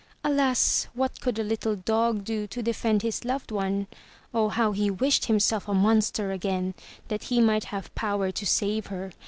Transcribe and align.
Alas! 0.23 0.87
what 0.95 1.21
could 1.21 1.37
a 1.37 1.43
little 1.43 1.75
dog 1.75 2.23
do 2.23 2.47
to 2.47 2.63
defend 2.63 3.03
his 3.03 3.23
loved 3.23 3.51
one. 3.51 3.85
Oh 4.33 4.49
how 4.49 4.71
he 4.71 4.89
wished 4.89 5.25
himself 5.27 5.67
a 5.67 5.75
monster 5.75 6.31
again 6.31 6.73
that 7.09 7.25
he 7.25 7.39
might 7.39 7.65
have 7.65 7.93
power 7.93 8.31
to 8.31 8.45
save 8.47 8.87
her. 8.87 9.11